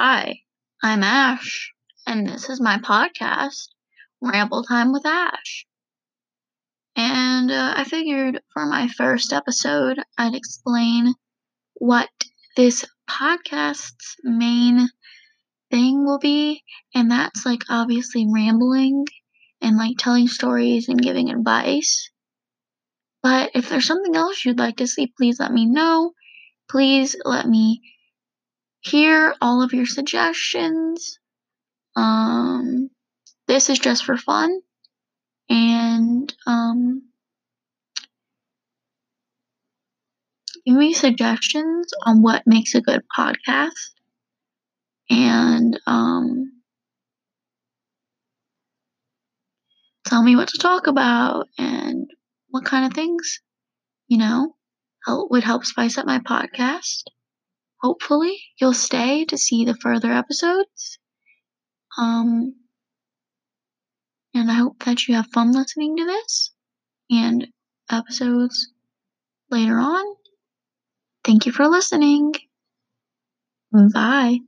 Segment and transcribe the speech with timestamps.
[0.00, 0.42] Hi,
[0.80, 1.72] I'm Ash,
[2.06, 3.66] and this is my podcast,
[4.22, 5.66] Ramble Time with Ash.
[6.94, 11.14] And uh, I figured for my first episode, I'd explain
[11.74, 12.10] what
[12.56, 14.88] this podcast's main
[15.72, 16.62] thing will be,
[16.94, 19.04] and that's like obviously rambling
[19.60, 22.08] and like telling stories and giving advice.
[23.20, 26.12] But if there's something else you'd like to see, please let me know.
[26.70, 27.82] Please let me
[28.80, 31.18] hear all of your suggestions.
[31.96, 32.90] Um,
[33.46, 34.60] this is just for fun.
[35.50, 37.02] And um,
[40.66, 43.92] give me suggestions on what makes a good podcast.
[45.10, 46.52] And um,
[50.06, 52.10] tell me what to talk about and
[52.50, 53.40] what kind of things,
[54.06, 54.54] you know,
[55.06, 57.04] help, would help spice up my podcast.
[57.82, 60.98] Hopefully, you'll stay to see the further episodes.
[61.98, 62.54] Um,
[64.34, 66.52] and I hope that you have fun listening to this
[67.10, 67.48] and
[67.90, 68.72] episodes
[69.50, 70.04] later on.
[71.24, 72.34] Thank you for listening.
[73.72, 74.40] Bye.